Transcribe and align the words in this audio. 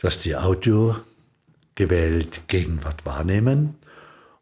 Du 0.00 0.06
hast 0.06 0.24
die 0.24 0.36
Audio 0.36 0.94
gewählt, 1.74 2.42
Gegenwart 2.46 3.04
wahrnehmen. 3.04 3.74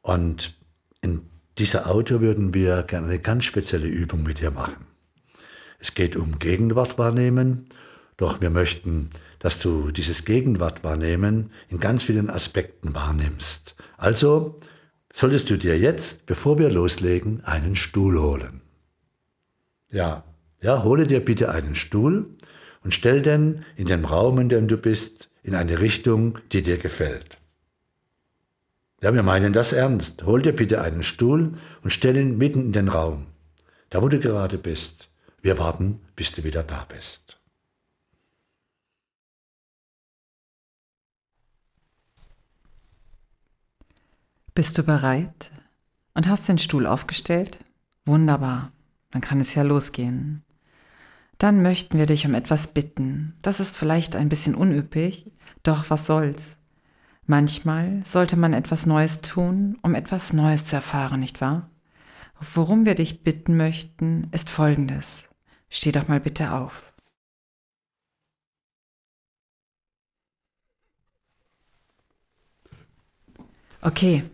Und 0.03 0.55
in 1.01 1.31
dieser 1.57 1.91
Audio 1.91 2.21
würden 2.21 2.53
wir 2.53 2.82
gerne 2.82 3.07
eine 3.07 3.19
ganz 3.19 3.46
spezielle 3.46 3.87
Übung 3.87 4.23
mit 4.23 4.41
dir 4.41 4.50
machen. 4.50 4.84
Es 5.79 5.95
geht 5.95 6.14
um 6.14 6.39
Gegenwart 6.39 6.98
wahrnehmen, 6.98 7.71
doch 8.19 8.43
wir 8.43 8.50
möchten, 8.50 9.09
dass 9.39 9.59
du 9.59 9.91
dieses 9.93 10.27
Gegenwart 10.27 10.84
wahrnehmen 10.84 11.50
in 11.70 11.80
ganz 11.80 12.02
vielen 12.02 12.29
Aspekten 12.29 12.93
wahrnimmst. 12.93 13.77
Also 13.96 14.59
solltest 15.11 15.48
du 15.48 15.57
dir 15.57 15.79
jetzt, 15.79 16.27
bevor 16.27 16.59
wir 16.59 16.68
loslegen, 16.68 17.43
einen 17.45 17.77
Stuhl 17.77 18.20
holen. 18.20 18.61
Ja, 19.91 20.23
ja, 20.61 20.84
hole 20.84 21.07
dir 21.07 21.25
bitte 21.25 21.50
einen 21.50 21.75
Stuhl 21.75 22.36
und 22.84 22.93
stell 22.93 23.23
den 23.23 23.64
in 23.77 23.86
dem 23.86 24.04
Raum, 24.04 24.38
in 24.38 24.50
dem 24.50 24.68
du 24.68 24.77
bist, 24.77 25.30
in 25.46 25.55
eine 25.55 25.79
Richtung, 25.79 26.41
die 26.50 26.63
dir 26.63 26.77
gefällt. 26.77 27.39
Ja, 29.00 29.14
wir 29.14 29.23
meinen 29.23 29.53
das 29.53 29.73
ernst. 29.73 30.25
Hol 30.25 30.43
dir 30.43 30.53
bitte 30.53 30.82
einen 30.82 31.04
Stuhl 31.04 31.57
und 31.85 31.91
stell 31.91 32.17
ihn 32.17 32.37
mitten 32.37 32.61
in 32.67 32.73
den 32.73 32.89
Raum, 32.89 33.27
da 33.91 34.03
wo 34.03 34.09
du 34.09 34.19
gerade 34.19 34.59
bist. 34.59 35.09
Wir 35.42 35.56
warten, 35.56 36.01
bis 36.17 36.33
du 36.33 36.42
wieder 36.42 36.64
da 36.64 36.84
bist. 36.89 37.39
Bist 44.53 44.77
du 44.78 44.83
bereit 44.83 45.53
und 46.15 46.27
hast 46.27 46.48
den 46.48 46.59
Stuhl 46.59 46.87
aufgestellt? 46.87 47.59
Wunderbar, 48.05 48.73
dann 49.12 49.20
kann 49.20 49.39
es 49.41 49.55
ja 49.55 49.62
losgehen. 49.62 50.45
Dann 51.39 51.62
möchten 51.62 51.98
wir 51.98 52.06
dich 52.06 52.27
um 52.27 52.34
etwas 52.34 52.69
bitten. 52.69 53.34
Das 53.42 53.61
ist 53.61 53.77
vielleicht 53.77 54.17
ein 54.17 54.28
bisschen 54.28 54.55
unüppig, 54.55 55.31
doch 55.62 55.91
was 55.91 56.06
soll's. 56.06 56.56
Manchmal 57.27 58.03
sollte 58.05 58.37
man 58.37 58.53
etwas 58.53 58.87
Neues 58.87 59.20
tun, 59.20 59.77
um 59.83 59.95
etwas 59.95 60.33
Neues 60.33 60.64
zu 60.64 60.77
erfahren, 60.77 61.20
nicht 61.20 61.41
wahr? 61.41 61.70
Worum 62.41 62.87
wir 62.87 62.95
dich 62.95 63.23
bitten 63.25 63.57
möchten, 63.57 64.29
ist 64.33 64.48
Folgendes. 64.48 65.25
Steh 65.69 65.92
doch 65.92 66.09
mal 66.09 66.20
bitte 66.20 66.53
auf. 66.53 66.92
Okay, 73.81 74.25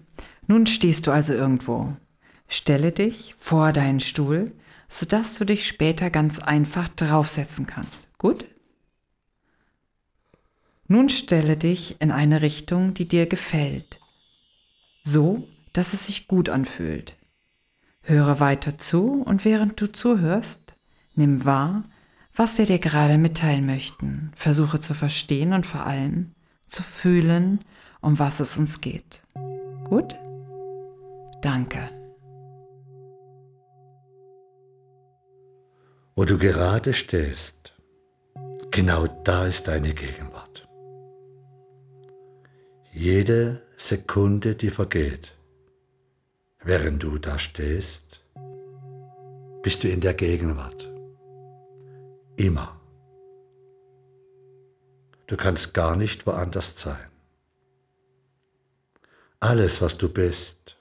nun 0.47 0.67
stehst 0.67 1.07
du 1.07 1.13
also 1.13 1.33
irgendwo. 1.33 1.97
Stelle 2.49 2.93
dich 2.93 3.35
vor 3.39 3.73
deinen 3.73 4.01
Stuhl, 4.01 4.53
sodass 4.93 5.39
du 5.39 5.47
dich 5.47 5.67
später 5.67 6.11
ganz 6.11 6.39
einfach 6.39 6.89
draufsetzen 6.89 7.67
kannst. 7.67 8.07
Gut? 8.19 8.45
Nun 10.87 11.09
stelle 11.09 11.57
dich 11.57 11.97
in 12.01 12.11
eine 12.11 12.43
Richtung, 12.43 12.93
die 12.93 13.09
dir 13.09 13.27
gefällt, 13.27 13.99
so 15.03 15.49
dass 15.73 15.95
es 15.95 16.07
sich 16.07 16.29
gut 16.29 16.51
anfühlt. 16.51 17.15
Höre 18.03 18.39
weiter 18.39 18.77
zu 18.77 19.23
und 19.23 19.47
während 19.47 19.81
du 19.81 19.91
zuhörst, 19.91 20.75
nimm 21.15 21.47
wahr, 21.47 21.85
was 22.35 22.59
wir 22.59 22.67
dir 22.67 22.79
gerade 22.79 23.17
mitteilen 23.17 23.65
möchten. 23.65 24.33
Versuche 24.37 24.81
zu 24.81 24.93
verstehen 24.93 25.55
und 25.55 25.65
vor 25.65 25.87
allem 25.87 26.33
zu 26.69 26.83
fühlen, 26.83 27.65
um 28.03 28.19
was 28.19 28.41
es 28.41 28.59
uns 28.59 28.83
geht. 28.83 29.23
Gut? 29.89 30.17
Danke. 31.41 32.02
Wo 36.23 36.27
du 36.27 36.39
gerade 36.39 36.93
stehst, 36.95 37.73
genau 38.71 39.09
da 39.25 39.49
ist 39.49 39.67
deine 39.67 39.93
Gegenwart. 39.93 40.69
Jede 42.93 43.61
Sekunde, 43.77 44.55
die 44.55 44.71
vergeht, 44.71 45.37
während 46.63 47.03
du 47.03 47.19
da 47.19 47.41
stehst, 47.41 48.23
bist 49.63 49.83
du 49.83 49.89
in 49.89 50.01
der 50.01 50.15
Gegenwart. 50.15 50.89
Immer. 52.37 52.81
Du 55.27 55.37
kannst 55.37 55.75
gar 55.75 55.97
nicht 55.97 56.25
woanders 56.25 56.81
sein. 56.81 57.11
Alles, 59.41 59.83
was 59.83 59.99
du 59.99 60.09
bist, 60.09 60.77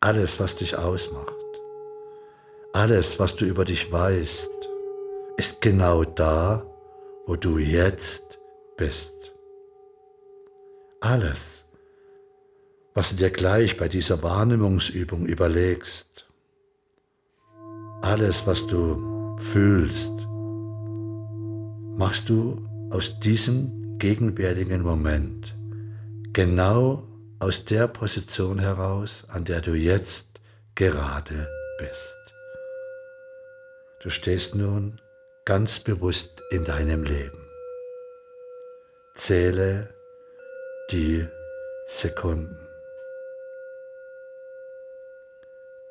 alles, 0.00 0.40
was 0.40 0.56
dich 0.56 0.78
ausmacht, 0.78 1.33
alles, 2.74 3.20
was 3.20 3.36
du 3.36 3.44
über 3.44 3.64
dich 3.64 3.90
weißt, 3.92 4.50
ist 5.36 5.60
genau 5.60 6.02
da, 6.02 6.66
wo 7.24 7.36
du 7.36 7.58
jetzt 7.58 8.40
bist. 8.76 9.14
Alles, 11.00 11.64
was 12.92 13.10
du 13.10 13.16
dir 13.16 13.30
gleich 13.30 13.76
bei 13.76 13.86
dieser 13.86 14.24
Wahrnehmungsübung 14.24 15.24
überlegst, 15.24 16.26
alles, 18.02 18.44
was 18.48 18.66
du 18.66 19.36
fühlst, 19.38 20.12
machst 21.96 22.28
du 22.28 22.60
aus 22.90 23.20
diesem 23.20 23.98
gegenwärtigen 23.98 24.82
Moment, 24.82 25.54
genau 26.32 27.04
aus 27.38 27.64
der 27.64 27.86
Position 27.86 28.58
heraus, 28.58 29.26
an 29.28 29.44
der 29.44 29.60
du 29.60 29.74
jetzt 29.74 30.40
gerade 30.74 31.48
bist. 31.78 32.23
Du 34.04 34.10
stehst 34.10 34.54
nun 34.54 35.00
ganz 35.46 35.80
bewusst 35.80 36.42
in 36.50 36.62
deinem 36.62 37.04
Leben. 37.04 37.48
Zähle 39.14 39.94
die 40.90 41.26
Sekunden. 41.86 42.68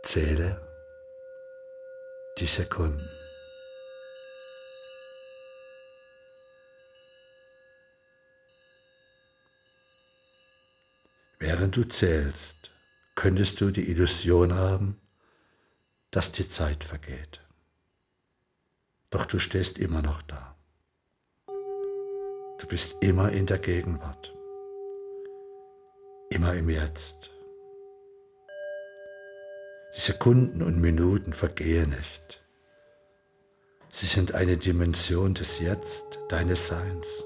Zähle 0.03 0.61
die 2.37 2.45
Sekunden. 2.45 3.09
Während 11.39 11.75
du 11.75 11.83
zählst, 11.85 12.69
könntest 13.15 13.59
du 13.59 13.71
die 13.71 13.89
Illusion 13.89 14.53
haben, 14.53 15.01
dass 16.11 16.31
die 16.31 16.47
Zeit 16.47 16.83
vergeht. 16.83 17.43
Doch 19.13 19.27
du 19.27 19.37
stehst 19.37 19.77
immer 19.77 20.01
noch 20.01 20.23
da. 20.23 20.55
Du 22.57 22.67
bist 22.67 22.95
immer 23.01 23.31
in 23.31 23.45
der 23.45 23.59
Gegenwart, 23.59 24.33
immer 26.31 26.55
im 26.55 26.67
Jetzt. 26.67 27.29
Die 29.95 30.01
Sekunden 30.01 30.63
und 30.63 30.81
Minuten 30.81 31.33
vergehen 31.33 31.91
nicht. 31.91 32.43
Sie 33.91 34.07
sind 34.07 34.33
eine 34.33 34.57
Dimension 34.57 35.35
des 35.35 35.59
Jetzt, 35.59 36.17
deines 36.29 36.65
Seins. 36.65 37.23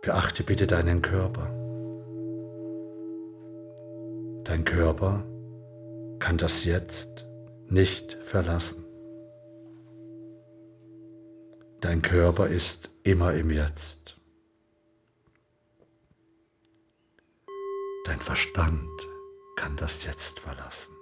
Beachte 0.00 0.42
bitte 0.42 0.66
deinen 0.66 1.02
Körper. 1.02 1.50
Dein 4.44 4.64
Körper 4.64 5.22
kann 6.18 6.38
das 6.38 6.64
Jetzt 6.64 7.26
nicht 7.68 8.16
verlassen. 8.22 8.86
Dein 11.82 12.00
Körper 12.00 12.46
ist 12.46 12.90
immer 13.02 13.34
im 13.34 13.50
Jetzt. 13.50 14.16
Dein 18.04 18.20
Verstand 18.20 19.08
kann 19.56 19.74
das 19.74 20.04
Jetzt 20.04 20.38
verlassen. 20.38 20.94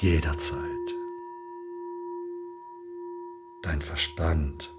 Jederzeit. 0.00 0.56
Dein 3.62 3.82
Verstand 3.82 4.72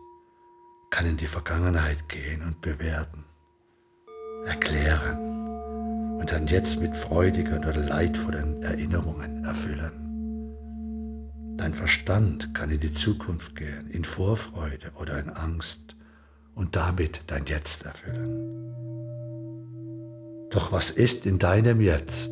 kann 0.90 1.06
in 1.06 1.18
die 1.18 1.28
Vergangenheit 1.28 2.10
gehen 2.10 2.42
und 2.42 2.62
bewerten, 2.62 3.24
erklären 4.46 6.18
und 6.20 6.32
dann 6.32 6.48
jetzt 6.48 6.82
mit 6.82 6.98
freudigen 6.98 7.60
oder 7.60 7.76
leidvollen 7.76 8.64
Erinnerungen 8.64 9.46
erfüllen. 9.46 10.01
Dein 11.58 11.74
Verstand 11.74 12.54
kann 12.54 12.72
in 12.72 12.80
die 12.80 12.92
Zukunft 12.92 13.56
gehen, 13.56 13.90
in 13.92 14.04
Vorfreude 14.04 14.92
oder 15.00 15.20
in 15.20 15.30
Angst 15.30 15.96
und 16.56 16.76
damit 16.76 17.22
dein 17.28 17.46
Jetzt 17.46 17.86
erfüllen. 17.86 18.72
Doch 20.50 20.72
was 20.72 20.90
ist 20.90 21.26
in 21.26 21.40
deinem 21.40 21.80
Jetzt, 21.80 22.32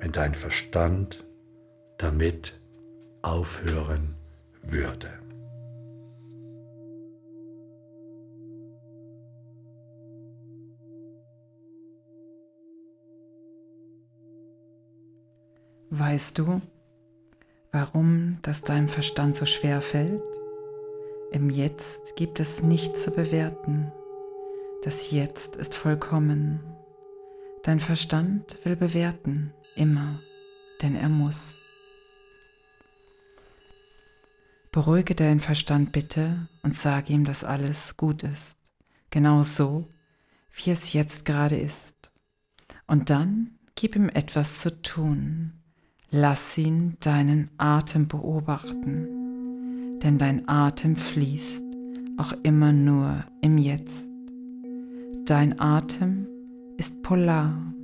wenn 0.00 0.12
dein 0.12 0.34
Verstand 0.34 1.24
damit 1.98 2.58
aufhören 3.22 4.16
würde? 4.62 5.08
Weißt 15.90 16.38
du, 16.38 16.60
warum 17.76 18.38
das 18.40 18.62
deinem 18.62 18.88
Verstand 18.88 19.36
so 19.36 19.44
schwer 19.44 19.82
fällt? 19.82 20.22
Im 21.30 21.50
Jetzt 21.50 22.16
gibt 22.16 22.40
es 22.40 22.62
nichts 22.62 23.02
zu 23.02 23.10
bewerten. 23.10 23.92
Das 24.82 25.10
Jetzt 25.10 25.56
ist 25.56 25.74
vollkommen. 25.74 26.60
Dein 27.64 27.78
Verstand 27.78 28.64
will 28.64 28.76
bewerten, 28.76 29.52
immer, 29.74 30.18
denn 30.80 30.96
er 30.96 31.10
muss. 31.10 31.52
Beruhige 34.72 35.14
deinen 35.14 35.40
Verstand 35.40 35.92
bitte 35.92 36.48
und 36.62 36.74
sage 36.74 37.12
ihm, 37.12 37.26
dass 37.26 37.44
alles 37.44 37.98
gut 37.98 38.22
ist, 38.22 38.56
genau 39.10 39.42
so, 39.42 39.86
wie 40.54 40.70
es 40.70 40.94
jetzt 40.94 41.26
gerade 41.26 41.56
ist. 41.58 42.10
Und 42.86 43.10
dann 43.10 43.58
gib 43.74 43.96
ihm 43.96 44.08
etwas 44.08 44.60
zu 44.60 44.80
tun. 44.80 45.55
Lass 46.18 46.56
ihn 46.56 46.96
deinen 47.00 47.50
Atem 47.58 48.08
beobachten, 48.08 49.06
denn 50.02 50.16
dein 50.16 50.48
Atem 50.48 50.96
fließt 50.96 51.62
auch 52.16 52.32
immer 52.42 52.72
nur 52.72 53.22
im 53.42 53.58
Jetzt. 53.58 54.08
Dein 55.26 55.60
Atem 55.60 56.26
ist 56.78 57.02
polar. 57.02 57.74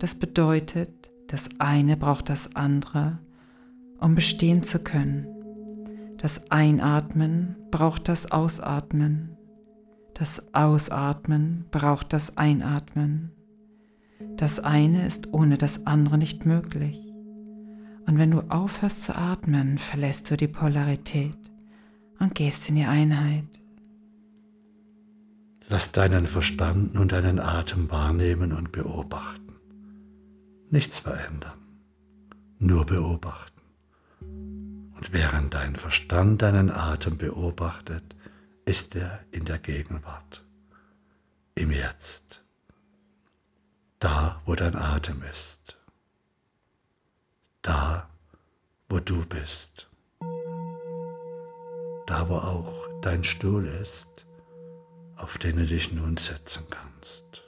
Das 0.00 0.16
bedeutet, 0.16 1.10
das 1.28 1.48
eine 1.60 1.96
braucht 1.96 2.28
das 2.28 2.54
andere, 2.54 3.20
um 3.98 4.14
bestehen 4.16 4.62
zu 4.62 4.78
können. 4.80 5.26
Das 6.18 6.50
Einatmen 6.50 7.56
braucht 7.70 8.06
das 8.10 8.30
Ausatmen. 8.32 9.30
Das 10.12 10.52
Ausatmen 10.52 11.64
braucht 11.70 12.12
das 12.12 12.36
Einatmen. 12.36 13.32
Das 14.36 14.60
eine 14.60 15.06
ist 15.06 15.32
ohne 15.32 15.56
das 15.56 15.86
andere 15.86 16.18
nicht 16.18 16.44
möglich. 16.44 17.11
Und 18.06 18.18
wenn 18.18 18.30
du 18.30 18.40
aufhörst 18.50 19.02
zu 19.02 19.16
atmen, 19.16 19.78
verlässt 19.78 20.30
du 20.30 20.36
die 20.36 20.48
Polarität 20.48 21.38
und 22.18 22.34
gehst 22.34 22.68
in 22.68 22.76
die 22.76 22.84
Einheit. 22.84 23.44
Lass 25.68 25.92
deinen 25.92 26.26
Verstand 26.26 26.94
nun 26.94 27.08
deinen 27.08 27.38
Atem 27.38 27.90
wahrnehmen 27.90 28.52
und 28.52 28.72
beobachten. 28.72 29.54
Nichts 30.70 30.98
verändern, 30.98 31.58
nur 32.58 32.84
beobachten. 32.84 33.60
Und 34.20 35.12
während 35.12 35.54
dein 35.54 35.76
Verstand 35.76 36.42
deinen 36.42 36.70
Atem 36.70 37.16
beobachtet, 37.16 38.14
ist 38.64 38.94
er 38.94 39.20
in 39.30 39.44
der 39.44 39.58
Gegenwart, 39.58 40.44
im 41.54 41.70
Jetzt, 41.70 42.42
da 43.98 44.40
wo 44.44 44.54
dein 44.54 44.76
Atem 44.76 45.22
ist, 45.32 45.78
da 47.62 48.08
wo 48.88 48.90
du 49.04 49.24
bist, 49.26 49.88
da 52.06 52.28
wo 52.28 52.36
auch 52.36 52.88
dein 53.02 53.24
Stuhl 53.24 53.66
ist, 53.66 54.26
auf 55.16 55.38
den 55.38 55.56
du 55.56 55.66
dich 55.66 55.92
nun 55.92 56.16
setzen 56.16 56.66
kannst. 56.70 57.42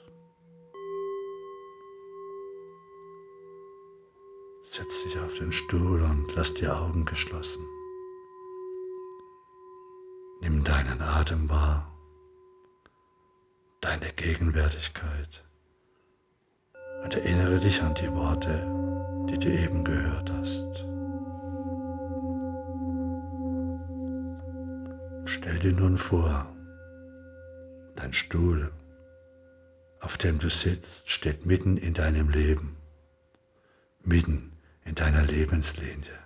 Setz 4.63 5.03
dich 5.03 5.19
auf 5.19 5.37
den 5.37 5.51
Stuhl 5.51 6.01
und 6.01 6.35
lass 6.35 6.53
die 6.53 6.67
Augen 6.67 7.05
geschlossen. 7.05 7.65
Nimm 10.41 10.63
deinen 10.63 11.01
Atem 11.01 11.49
wahr, 11.49 11.91
deine 13.81 14.11
Gegenwärtigkeit 14.13 15.45
und 17.03 17.13
erinnere 17.13 17.59
dich 17.59 17.81
an 17.81 17.93
die 17.93 18.11
Worte, 18.11 18.67
die 19.29 19.39
du 19.39 19.49
eben 19.49 19.83
gehört 19.83 20.31
hast. 20.31 20.94
Stell 25.55 25.71
dir 25.71 25.79
nun 25.79 25.95
vor, 25.95 26.53
dein 27.95 28.11
Stuhl, 28.11 28.73
auf 30.01 30.17
dem 30.17 30.37
du 30.37 30.49
sitzt, 30.49 31.09
steht 31.09 31.45
mitten 31.45 31.77
in 31.77 31.93
deinem 31.93 32.29
Leben, 32.29 32.75
mitten 34.03 34.51
in 34.83 34.95
deiner 34.95 35.23
Lebenslinie, 35.23 36.19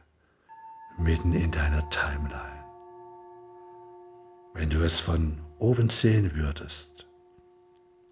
mitten 0.97 1.33
in 1.33 1.51
deiner 1.51 1.87
Timeline. 1.91 2.63
Wenn 4.55 4.71
du 4.71 4.83
es 4.83 4.99
von 4.99 5.39
oben 5.59 5.91
sehen 5.91 6.33
würdest, 6.33 7.07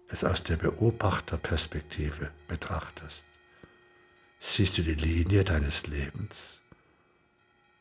es 0.06 0.22
aus 0.22 0.44
der 0.44 0.56
Beobachterperspektive 0.56 2.30
betrachtest, 2.46 3.24
siehst 4.38 4.78
du 4.78 4.82
die 4.82 4.94
Linie 4.94 5.42
deines 5.42 5.88
Lebens 5.88 6.60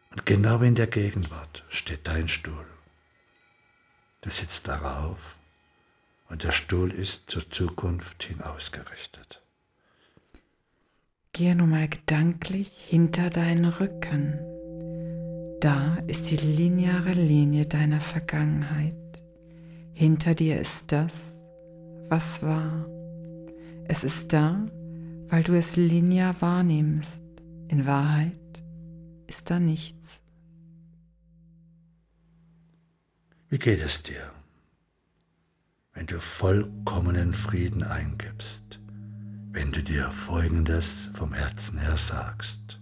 und 0.09 0.25
genau 0.25 0.59
in 0.61 0.73
der 0.73 0.87
Gegenwart 0.87 1.63
steht 1.69 2.07
dein 2.07 2.27
Stuhl. 2.27 2.65
Du 4.21 4.29
sitzt 4.29 4.67
darauf 4.67 5.37
und 6.29 6.43
der 6.43 6.51
Stuhl 6.51 6.91
ist 6.91 7.29
zur 7.29 7.49
Zukunft 7.49 8.23
hin 8.23 8.41
ausgerichtet. 8.41 9.41
Gehe 11.33 11.55
nun 11.55 11.69
mal 11.69 11.87
gedanklich 11.87 12.71
hinter 12.87 13.29
deinen 13.29 13.65
Rücken. 13.65 14.39
Da 15.59 15.97
ist 16.07 16.31
die 16.31 16.37
lineare 16.37 17.13
Linie 17.13 17.65
deiner 17.67 18.01
Vergangenheit. 18.01 18.95
Hinter 19.93 20.33
dir 20.33 20.59
ist 20.59 20.91
das, 20.91 21.33
was 22.09 22.41
war. 22.41 22.87
Es 23.87 24.03
ist 24.03 24.33
da, 24.33 24.65
weil 25.27 25.43
du 25.43 25.53
es 25.53 25.75
linear 25.75 26.41
wahrnimmst. 26.41 27.21
In 27.67 27.85
Wahrheit 27.85 28.39
ist 29.27 29.49
da 29.49 29.59
nichts. 29.59 30.21
Wie 33.49 33.59
geht 33.59 33.81
es 33.81 34.03
dir, 34.03 34.31
wenn 35.93 36.05
du 36.05 36.19
vollkommenen 36.19 37.33
Frieden 37.33 37.83
eingibst? 37.83 38.79
wenn 39.57 39.71
du 39.71 39.81
dir 39.81 40.11
Folgendes 40.11 41.09
vom 41.13 41.33
Herzen 41.33 41.79
her 41.79 41.97
sagst. 41.97 42.79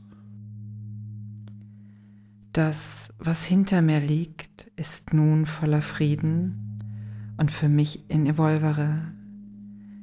Das, 2.52 3.14
was 3.18 3.46
hinter 3.46 3.82
mir 3.82 4.02
liegt, 4.02 4.70
ist 4.76 5.14
nun 5.14 5.46
voller 5.46 5.82
Frieden 5.82 6.84
und 7.38 7.50
für 7.50 7.70
mich 7.70 8.10
in 8.10 8.26
Evolvere. 8.26 9.14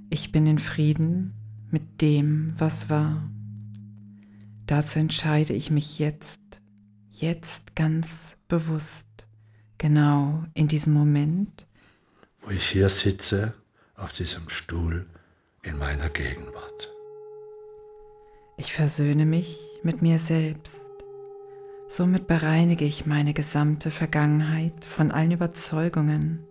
Ich 0.08 0.32
bin 0.32 0.46
in 0.46 0.58
Frieden 0.58 1.34
mit 1.70 2.00
dem, 2.00 2.54
was 2.56 2.88
war. 2.88 3.30
Dazu 4.64 4.98
entscheide 4.98 5.52
ich 5.52 5.70
mich 5.70 5.98
jetzt, 5.98 6.40
jetzt 7.10 7.76
ganz 7.76 8.38
bewusst, 8.48 9.08
genau 9.82 10.44
in 10.54 10.68
diesem 10.68 10.92
Moment, 10.92 11.66
wo 12.40 12.50
ich 12.50 12.68
hier 12.68 12.88
sitze, 12.88 13.52
auf 13.96 14.12
diesem 14.12 14.48
Stuhl, 14.48 15.06
in 15.64 15.76
meiner 15.76 16.08
Gegenwart. 16.08 16.90
Ich 18.56 18.72
versöhne 18.72 19.26
mich 19.26 19.58
mit 19.82 20.00
mir 20.00 20.20
selbst. 20.20 20.76
Somit 21.88 22.28
bereinige 22.28 22.84
ich 22.84 23.06
meine 23.06 23.34
gesamte 23.34 23.90
Vergangenheit 23.90 24.84
von 24.84 25.10
allen 25.10 25.32
Überzeugungen, 25.32 26.44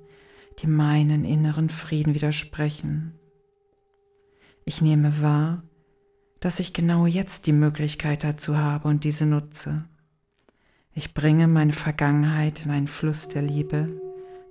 die 0.60 0.68
meinen 0.68 1.24
inneren 1.24 1.70
Frieden 1.70 2.14
widersprechen. 2.14 3.18
Ich 4.66 4.82
nehme 4.82 5.22
wahr, 5.22 5.64
dass 6.42 6.60
ich 6.60 6.74
genau 6.74 7.06
jetzt 7.06 7.48
die 7.48 7.54
Möglichkeit 7.54 8.26
dazu 8.26 8.58
habe 8.58 8.90
und 8.90 9.06
diese 9.06 9.26
nutze. 9.26 9.86
Ich 10.94 11.14
bringe 11.14 11.48
meine 11.48 11.72
Vergangenheit 11.72 12.66
in 12.66 12.72
einen 12.72 12.88
Fluss 12.88 13.30
der 13.30 13.42
Liebe 13.42 13.88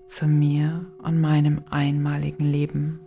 zu 0.07 0.27
mir 0.27 0.87
und 1.03 1.21
meinem 1.21 1.65
einmaligen 1.69 2.45
Leben. 2.45 3.01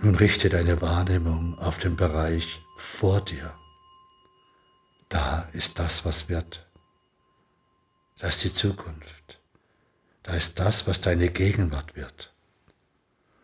Nun 0.00 0.14
richte 0.14 0.48
deine 0.48 0.80
Wahrnehmung 0.80 1.58
auf 1.58 1.78
den 1.78 1.96
Bereich 1.96 2.62
vor 2.76 3.20
dir. 3.20 3.54
Da 5.08 5.48
ist 5.52 5.78
das, 5.78 6.04
was 6.04 6.28
wird. 6.28 6.66
Da 8.18 8.28
ist 8.28 8.44
die 8.44 8.52
Zukunft. 8.52 9.40
Da 10.22 10.34
ist 10.34 10.58
das, 10.58 10.86
was 10.86 11.02
deine 11.02 11.28
Gegenwart 11.28 11.96
wird. 11.96 12.34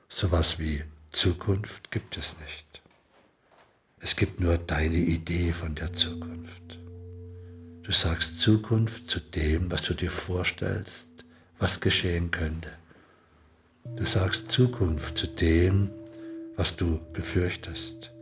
Sowas 0.08 0.58
wie 0.58 0.84
Zukunft 1.10 1.90
gibt 1.90 2.16
es 2.16 2.38
nicht. 2.40 2.81
Es 4.12 4.16
gibt 4.16 4.40
nur 4.40 4.58
deine 4.58 4.98
Idee 4.98 5.52
von 5.52 5.74
der 5.74 5.94
Zukunft. 5.94 6.78
Du 7.82 7.92
sagst 7.92 8.42
Zukunft 8.42 9.10
zu 9.10 9.20
dem, 9.20 9.70
was 9.70 9.84
du 9.84 9.94
dir 9.94 10.10
vorstellst, 10.10 11.08
was 11.58 11.80
geschehen 11.80 12.30
könnte. 12.30 12.68
Du 13.96 14.04
sagst 14.04 14.52
Zukunft 14.52 15.16
zu 15.16 15.28
dem, 15.28 15.88
was 16.56 16.76
du 16.76 17.00
befürchtest. 17.14 18.12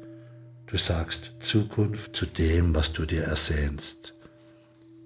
Du 0.69 0.77
sagst 0.77 1.33
Zukunft 1.41 2.15
zu 2.15 2.27
dem, 2.27 2.73
was 2.73 2.93
du 2.93 3.05
dir 3.05 3.25
ersehnst. 3.25 4.15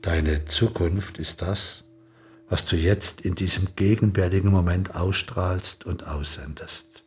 Deine 0.02 0.44
Zukunft 0.44 1.16
ist 1.16 1.40
das, 1.40 1.84
was 2.50 2.66
du 2.66 2.76
jetzt 2.76 3.22
in 3.22 3.34
diesem 3.34 3.74
gegenwärtigen 3.74 4.50
Moment 4.50 4.94
ausstrahlst 4.94 5.86
und 5.86 6.06
aussendest. 6.06 7.04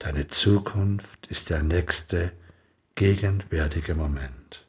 Deine 0.00 0.26
Zukunft 0.26 1.28
ist 1.28 1.50
der 1.50 1.62
nächste 1.62 2.32
gegenwärtige 2.98 3.94
Moment. 3.94 4.66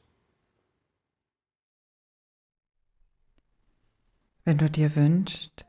Wenn 4.45 4.59
du 4.59 4.69
dir 4.69 4.95
wünschst, 4.95 5.65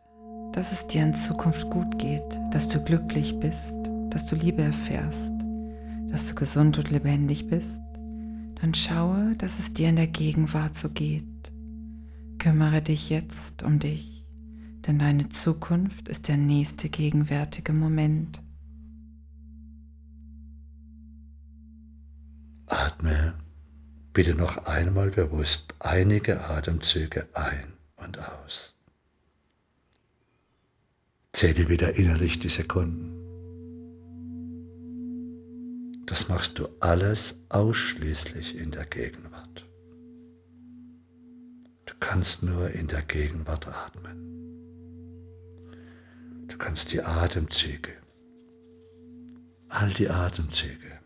dass 0.53 0.71
es 0.71 0.87
dir 0.87 1.05
in 1.05 1.15
Zukunft 1.15 1.71
gut 1.71 1.99
geht, 1.99 2.39
dass 2.51 2.69
du 2.69 2.85
glücklich 2.85 3.41
bist, 3.41 3.75
dass 4.11 4.27
du 4.27 4.37
Liebe 4.37 4.61
erfährst, 4.61 5.33
dass 6.11 6.27
du 6.27 6.35
gesund 6.35 6.77
und 6.77 6.91
lebendig 6.91 7.49
bist, 7.49 7.81
dann 8.61 8.75
schaue, 8.75 9.33
dass 9.39 9.59
es 9.59 9.73
dir 9.73 9.89
in 9.89 9.97
der 9.97 10.09
Gegenwart 10.09 10.77
so 10.77 10.91
geht. 10.91 11.25
Kümmere 12.39 12.83
dich 12.83 13.09
jetzt 13.09 13.63
um 13.63 13.79
dich, 13.79 14.27
denn 14.87 14.99
deine 14.99 15.31
Zukunft 15.31 16.09
ist 16.09 16.29
der 16.29 16.37
nächste 16.37 16.91
gegenwärtige 16.91 17.73
Moment. 17.73 18.43
Atme 23.01 23.33
bitte 24.13 24.35
noch 24.35 24.67
einmal 24.67 25.09
bewusst 25.11 25.75
einige 25.79 26.45
Atemzüge 26.45 27.27
ein 27.33 27.73
und 27.97 28.19
aus. 28.19 28.75
Zähle 31.33 31.71
wieder 31.71 31.95
innerlich 31.95 32.41
die 32.41 32.51
Sekunden. 32.51 33.17
Das 36.05 36.29
machst 36.29 36.59
du 36.59 36.69
alles 36.81 37.39
ausschließlich 37.49 38.59
in 38.59 38.71
der 38.71 38.85
Gegenwart. 38.85 39.65
Du 41.87 41.95
kannst 42.01 42.43
nur 42.43 42.69
in 42.71 42.87
der 42.87 43.03
Gegenwart 43.03 43.67
atmen. 43.67 44.27
Du 46.49 46.59
kannst 46.59 46.93
die 46.93 47.03
Atemzüge, 47.03 47.93
all 49.71 49.89
die 49.91 50.11
Atemzüge, 50.11 51.00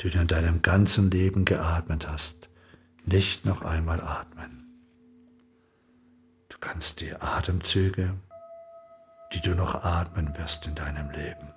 die 0.00 0.10
du 0.10 0.18
in 0.18 0.26
deinem 0.26 0.62
ganzen 0.62 1.10
Leben 1.10 1.44
geatmet 1.44 2.08
hast, 2.08 2.48
nicht 3.04 3.44
noch 3.44 3.62
einmal 3.62 4.00
atmen. 4.00 4.66
Du 6.48 6.58
kannst 6.60 7.00
die 7.00 7.14
Atemzüge, 7.14 8.14
die 9.32 9.40
du 9.40 9.54
noch 9.54 9.84
atmen 9.84 10.36
wirst 10.36 10.66
in 10.66 10.74
deinem 10.74 11.10
Leben, 11.10 11.54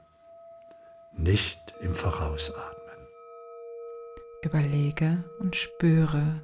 nicht 1.14 1.60
im 1.82 1.96
Vorausatmen. 1.96 2.76
Überlege 4.44 5.24
und 5.40 5.56
spüre, 5.56 6.42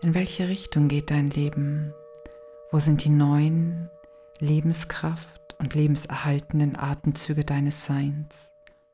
in 0.00 0.14
welche 0.14 0.48
Richtung 0.48 0.88
geht 0.88 1.10
dein 1.10 1.26
Leben? 1.26 1.92
Wo 2.70 2.78
sind 2.78 3.04
die 3.04 3.10
neuen 3.10 3.90
Lebenskraft 4.38 5.56
und 5.58 5.74
lebenserhaltenden 5.74 6.76
Atemzüge 6.76 7.44
deines 7.44 7.84
Seins? 7.84 8.28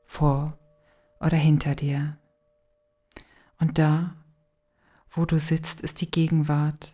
Vor 0.06 0.56
oder 1.24 1.36
hinter 1.36 1.74
dir? 1.74 2.18
Und 3.58 3.78
da, 3.78 4.14
wo 5.10 5.24
du 5.24 5.38
sitzt, 5.38 5.80
ist 5.80 6.00
die 6.00 6.10
Gegenwart, 6.10 6.92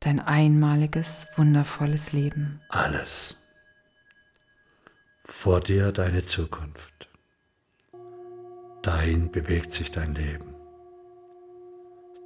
dein 0.00 0.20
einmaliges, 0.20 1.26
wundervolles 1.36 2.12
Leben. 2.12 2.60
Alles. 2.70 3.36
Vor 5.24 5.60
dir 5.60 5.92
deine 5.92 6.22
Zukunft. 6.22 7.10
Dahin 8.82 9.30
bewegt 9.30 9.72
sich 9.72 9.90
dein 9.90 10.14
Leben. 10.14 10.54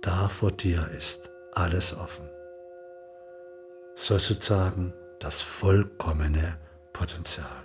Da 0.03 0.29
vor 0.29 0.53
dir 0.53 0.89
ist 0.89 1.31
alles 1.55 1.97
offen. 1.97 2.29
Sozusagen 3.97 4.93
das 5.19 5.43
vollkommene 5.43 6.59
Potenzial. 6.93 7.65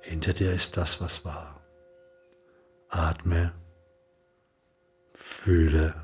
Hinter 0.00 0.32
dir 0.32 0.52
ist 0.52 0.76
das, 0.76 1.00
was 1.00 1.24
war. 1.24 1.65
Atme, 2.88 3.52
fühle 5.12 5.94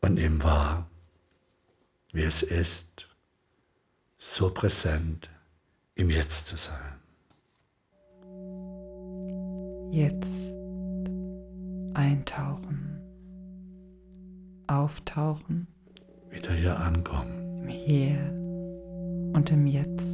und 0.00 0.14
nimm 0.14 0.42
wahr, 0.42 0.88
wie 2.12 2.22
es 2.22 2.42
ist, 2.42 3.08
so 4.18 4.50
präsent 4.50 5.30
im 5.94 6.10
Jetzt 6.10 6.48
zu 6.48 6.56
sein. 6.56 7.00
Jetzt 9.90 10.56
eintauchen, 11.94 13.00
auftauchen, 14.66 15.66
wieder 16.30 16.52
hier 16.52 16.78
ankommen. 16.78 17.62
im 17.62 17.68
Hier 17.68 18.18
und 19.32 19.50
im 19.50 19.66
Jetzt. 19.66 20.06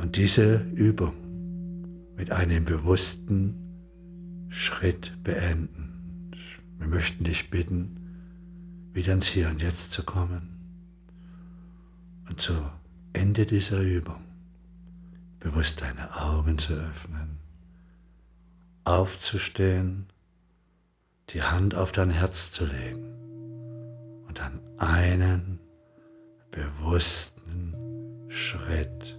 Und 0.00 0.16
diese 0.16 0.56
Übung 0.74 1.14
mit 2.16 2.30
einem 2.30 2.64
bewussten 2.64 3.65
Schritt 4.66 5.22
beenden. 5.22 6.32
Wir 6.78 6.88
möchten 6.88 7.22
dich 7.22 7.50
bitten, 7.50 8.90
wieder 8.92 9.12
ins 9.12 9.28
Hier 9.28 9.48
und 9.48 9.62
Jetzt 9.62 9.92
zu 9.92 10.02
kommen 10.02 10.48
und 12.28 12.40
zu 12.40 12.52
Ende 13.12 13.46
dieser 13.46 13.80
Übung 13.80 14.24
bewusst 15.38 15.82
deine 15.82 16.16
Augen 16.20 16.58
zu 16.58 16.72
öffnen, 16.72 17.38
aufzustehen, 18.82 20.06
die 21.30 21.42
Hand 21.42 21.76
auf 21.76 21.92
dein 21.92 22.10
Herz 22.10 22.50
zu 22.50 22.66
legen 22.66 23.14
und 24.26 24.40
dann 24.40 24.60
einen 24.78 25.60
bewussten 26.50 28.26
Schritt 28.28 29.16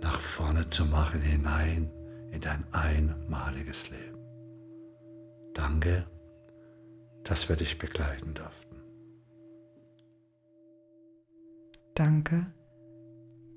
nach 0.00 0.20
vorne 0.20 0.68
zu 0.68 0.86
machen, 0.86 1.20
hinein 1.20 1.90
in 2.30 2.40
dein 2.40 2.62
einmaliges 2.72 3.90
Leben. 3.90 4.13
Danke, 5.54 6.06
dass 7.22 7.48
wir 7.48 7.56
dich 7.56 7.78
begleiten 7.78 8.34
durften. 8.34 8.82
Danke, 11.94 12.52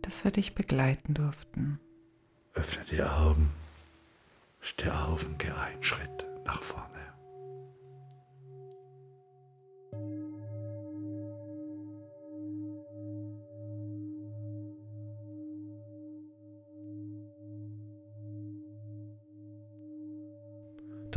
dass 0.04 0.24
wir 0.24 0.32
dich 0.32 0.54
begleiten 0.56 1.16
durften. 1.16 1.80
Öffne 2.54 2.86
die 2.92 3.02
Augen, 3.02 3.50
steh 4.62 4.90
auf 4.90 5.26
und 5.26 5.40
geh 5.40 5.50
einen 5.50 5.84
Schritt 5.84 6.26
nach 6.46 6.62
vorne. 6.62 7.07